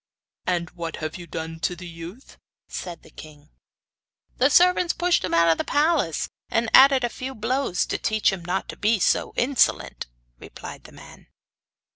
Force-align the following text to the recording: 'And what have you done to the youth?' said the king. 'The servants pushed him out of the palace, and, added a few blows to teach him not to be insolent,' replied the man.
'And 0.47 0.71
what 0.71 0.95
have 0.95 1.17
you 1.17 1.27
done 1.27 1.59
to 1.59 1.75
the 1.75 1.85
youth?' 1.87 2.39
said 2.67 3.03
the 3.03 3.11
king. 3.11 3.51
'The 4.37 4.49
servants 4.49 4.93
pushed 4.93 5.23
him 5.23 5.31
out 5.35 5.47
of 5.49 5.59
the 5.59 5.63
palace, 5.63 6.27
and, 6.49 6.71
added 6.73 7.03
a 7.03 7.07
few 7.07 7.35
blows 7.35 7.85
to 7.85 7.99
teach 7.99 8.33
him 8.33 8.43
not 8.43 8.67
to 8.69 8.75
be 8.77 8.99
insolent,' 9.35 10.07
replied 10.39 10.85
the 10.85 10.91
man. 10.91 11.27